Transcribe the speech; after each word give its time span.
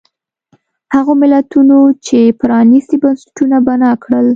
هغو 0.93 1.13
ملتونو 1.23 1.77
چې 2.05 2.17
پرانیستي 2.39 2.97
بنسټونه 3.03 3.57
بنا 3.67 3.91
کړل. 4.03 4.27